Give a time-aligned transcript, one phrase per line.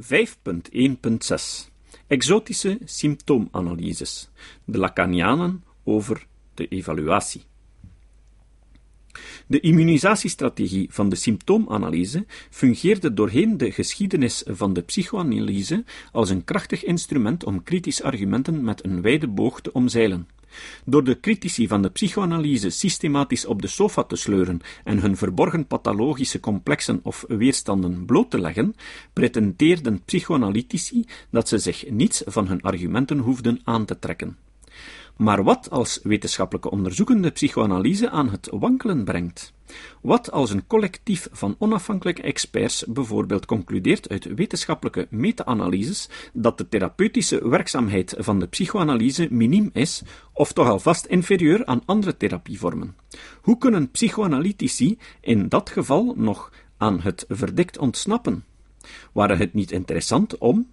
[0.00, 1.70] 5.1.6
[2.06, 4.30] Exotische symptoomanalyses.
[4.64, 7.42] De Lacanianen over de evaluatie.
[9.46, 16.84] De immunisatiestrategie van de symptoomanalyse fungeerde doorheen de geschiedenis van de psychoanalyse als een krachtig
[16.84, 20.28] instrument om kritisch argumenten met een wijde boog te omzeilen.
[20.84, 25.66] Door de critici van de psychoanalyse systematisch op de sofa te sleuren en hun verborgen
[25.66, 28.74] pathologische complexen of weerstanden bloot te leggen,
[29.12, 34.43] pretendeerden psychoanalytici dat ze zich niets van hun argumenten hoefden aan te trekken.
[35.16, 39.52] Maar wat als wetenschappelijke onderzoekende psychoanalyse aan het wankelen brengt?
[40.00, 47.48] Wat als een collectief van onafhankelijke experts bijvoorbeeld concludeert uit wetenschappelijke meta-analyses dat de therapeutische
[47.48, 52.96] werkzaamheid van de psychoanalyse miniem is, of toch alvast inferieur aan andere therapievormen?
[53.40, 58.44] Hoe kunnen psychoanalytici in dat geval nog aan het verdict ontsnappen?
[59.12, 60.70] Waren het niet interessant om,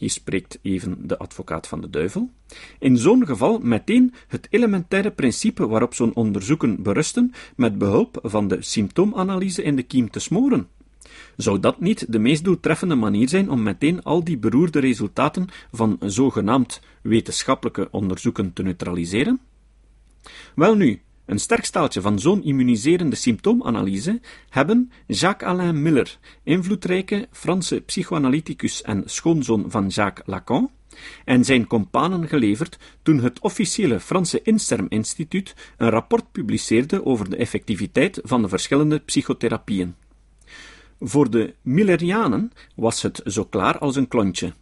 [0.00, 2.30] hier spreekt even de advocaat van de duivel,
[2.78, 8.56] in zo'n geval meteen het elementaire principe waarop zo'n onderzoeken berusten met behulp van de
[8.60, 10.68] symptoomanalyse in de kiem te smoren.
[11.36, 15.96] Zou dat niet de meest doeltreffende manier zijn om meteen al die beroerde resultaten van
[16.00, 19.40] zogenaamd wetenschappelijke onderzoeken te neutraliseren?
[20.54, 29.02] Welnu, een sterk staaltje van zo'n immuniserende symptoomanalyse hebben Jacques-Alain Miller, invloedrijke Franse psychoanalyticus en
[29.06, 30.70] schoonzoon van Jacques Lacan,
[31.24, 38.20] en zijn companen geleverd toen het officiële Franse Insterm-instituut een rapport publiceerde over de effectiviteit
[38.22, 39.94] van de verschillende psychotherapieën.
[41.00, 44.52] Voor de Millerianen was het zo klaar als een klontje.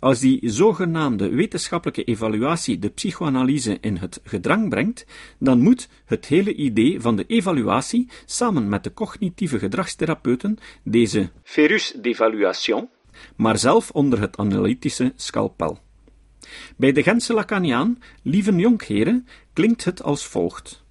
[0.00, 5.06] Als die zogenaamde wetenschappelijke evaluatie de psychoanalyse in het gedrang brengt,
[5.38, 11.96] dan moet het hele idee van de evaluatie samen met de cognitieve gedragstherapeuten deze ferus
[12.00, 12.88] d'évaluation,
[13.36, 15.78] maar zelf onder het analytische scalpel.
[16.76, 20.84] Bij de Gentse Lacaniaan, lieve jonkheren, klinkt het als volgt.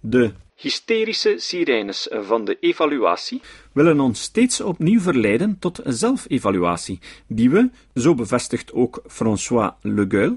[0.00, 3.40] De hysterische sirenes van de evaluatie
[3.72, 10.36] willen ons steeds opnieuw verleiden tot zelfevaluatie, die we, zo bevestigt ook François Le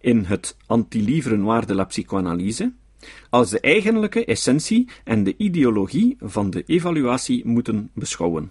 [0.00, 2.72] in het Anti-livre de la psychoanalyse,
[3.30, 8.50] als de eigenlijke essentie en de ideologie van de evaluatie moeten beschouwen.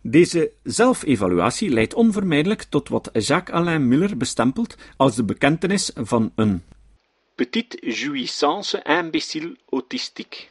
[0.00, 6.62] Deze zelfevaluatie leidt onvermijdelijk tot wat Jacques-Alain Miller bestempelt als de bekentenis van een
[7.38, 10.50] petite jouissance imbécile autistique.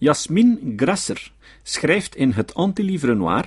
[0.00, 1.20] Jasmine Grasser
[1.64, 3.46] schrijft in het Antilivre Noir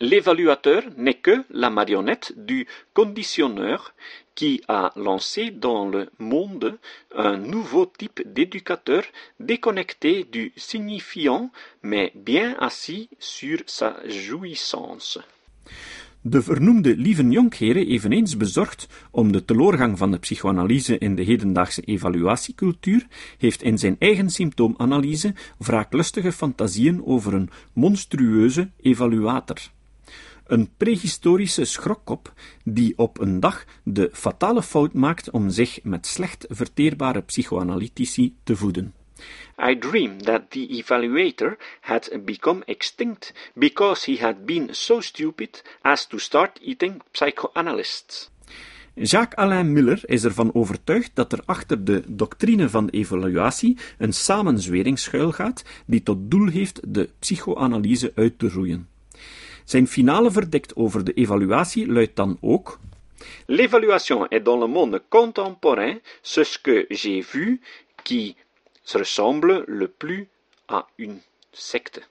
[0.00, 3.94] L'évaluateur n'est que la marionnette du conditionneur
[4.34, 6.78] qui a lancé dans le monde
[7.14, 9.02] un nouveau type d'éducateur
[9.40, 11.50] déconnecté du signifiant
[11.82, 15.18] mais bien assis sur sa jouissance.
[16.28, 21.80] De vernoemde lieve Jonkheren eveneens bezorgd om de teloorgang van de psychoanalyse in de hedendaagse
[21.80, 23.06] evaluatiecultuur,
[23.38, 29.58] heeft in zijn eigen symptoomanalyse wraaklustige fantasieën over een monstrueuze evaluator.
[30.46, 32.32] Een prehistorische schrokkop
[32.64, 38.56] die op een dag de fatale fout maakt om zich met slecht verteerbare psychoanalytici te
[38.56, 38.94] voeden.
[39.58, 46.06] I dreamed that the evaluator had become extinct because he had been so stupid as
[46.06, 48.30] to start eating psychoanalysts.
[48.94, 55.64] Jacques-Alain Miller is ervan overtuigd dat er achter de doctrine van evaluatie een samenzwering schuilgaat
[55.86, 58.88] die tot doel heeft de psychoanalyse uit te roeien.
[59.64, 62.78] Zijn finale verdict over de evaluatie luidt dan ook
[63.46, 67.60] L'évaluation est dans le monde contemporain ce que j'ai vu
[68.02, 68.36] qui
[68.94, 70.28] ressemble le plus
[70.66, 71.20] à une
[71.52, 72.08] secte.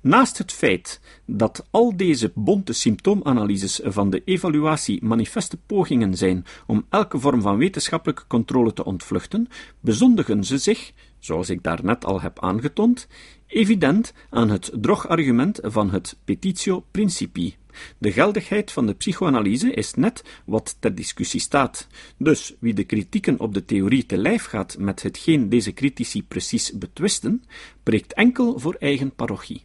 [0.00, 6.86] Naast het feit dat al deze bonte symptoomanalyses van de evaluatie manifeste pogingen zijn om
[6.88, 9.48] elke vorm van wetenschappelijke controle te ontvluchten,
[9.80, 13.06] bezondigen ze zich, zoals ik daarnet al heb aangetoond,
[13.46, 17.56] evident aan het drogargument van het petitio principii.
[17.98, 21.86] De geldigheid van de psychoanalyse is net wat ter discussie staat.
[22.16, 26.72] Dus wie de kritieken op de theorie te lijf gaat met hetgeen deze critici precies
[26.72, 27.44] betwisten,
[27.82, 29.64] preekt enkel voor eigen parochie.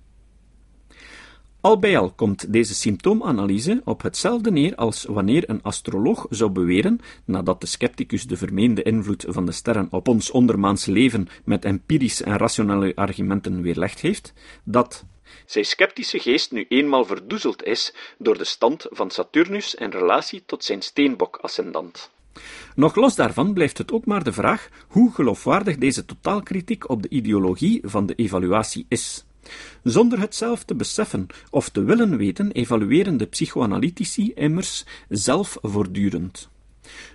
[1.62, 7.00] Al bij al komt deze symptoomanalyse op hetzelfde neer als wanneer een astroloog zou beweren,
[7.26, 12.24] nadat de scepticus de vermeende invloed van de sterren op ons ondermaans leven met empirische
[12.24, 14.34] en rationele argumenten weerlegd heeft,
[14.64, 15.06] dat
[15.46, 20.64] zijn sceptische geest nu eenmaal verdoezeld is door de stand van Saturnus in relatie tot
[20.64, 22.10] zijn steenbok-ascendant.
[22.76, 27.10] Nog los daarvan blijft het ook maar de vraag hoe geloofwaardig deze totaalkritiek op de
[27.10, 29.26] ideologie van de evaluatie is.
[29.84, 36.50] Zonder het zelf te beseffen of te willen weten, evalueren de psychoanalytici immers zelf voortdurend.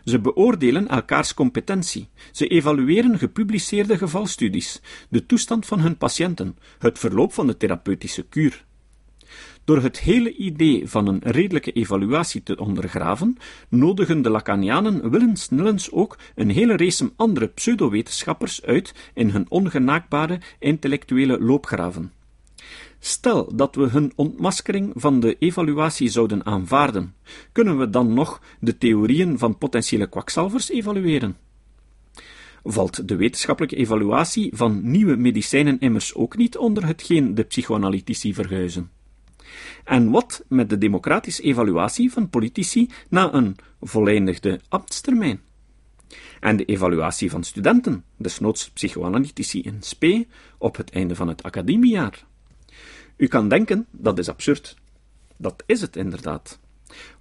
[0.04, 2.08] Ze beoordelen elkaars competentie.
[2.32, 8.64] Ze evalueren gepubliceerde gevalstudies, de toestand van hun patiënten, het verloop van de therapeutische kuur.
[9.64, 13.36] Door het hele idee van een redelijke evaluatie te ondergraven,
[13.68, 20.40] nodigen de Lacanianen willens nillens ook een hele race andere pseudowetenschappers uit in hun ongenaakbare
[20.58, 22.12] intellectuele loopgraven.
[23.06, 27.14] Stel dat we hun ontmaskering van de evaluatie zouden aanvaarden,
[27.52, 31.36] kunnen we dan nog de theorieën van potentiële kwakzalvers evalueren?
[32.62, 38.90] Valt de wetenschappelijke evaluatie van nieuwe medicijnen immers ook niet onder hetgeen de psychoanalytici verhuizen?
[39.84, 45.40] En wat met de democratische evaluatie van politici na een voleindigde ambtstermijn?
[46.40, 50.26] En de evaluatie van studenten, desnoods psychoanalytici in spe,
[50.58, 52.24] op het einde van het academiejaar?
[53.16, 54.76] U kan denken, dat is absurd.
[55.36, 56.58] Dat is het inderdaad.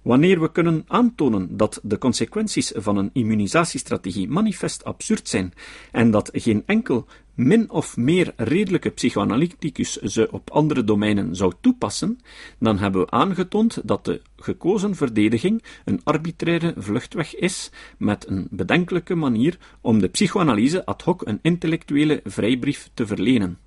[0.02, 5.52] Wanneer we kunnen aantonen dat de consequenties van een immunisatiestrategie manifest absurd zijn
[5.92, 12.20] en dat geen enkel min of meer redelijke psychoanalyticus ze op andere domeinen zou toepassen,
[12.58, 19.14] dan hebben we aangetoond dat de gekozen verdediging een arbitraire vluchtweg is met een bedenkelijke
[19.14, 23.58] manier om de psychoanalyse ad hoc een intellectuele vrijbrief te verlenen.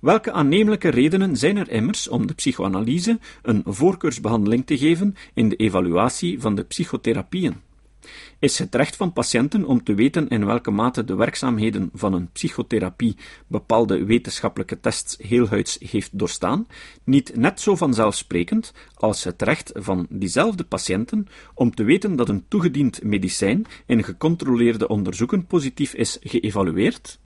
[0.00, 5.56] Welke aannemelijke redenen zijn er immers om de psychoanalyse een voorkeursbehandeling te geven in de
[5.56, 7.54] evaluatie van de psychotherapieën?
[8.38, 12.30] Is het recht van patiënten om te weten in welke mate de werkzaamheden van een
[12.32, 13.16] psychotherapie
[13.46, 16.66] bepaalde wetenschappelijke tests heelhuids heeft doorstaan,
[17.04, 22.44] niet net zo vanzelfsprekend als het recht van diezelfde patiënten om te weten dat een
[22.48, 27.22] toegediend medicijn in gecontroleerde onderzoeken positief is geëvalueerd?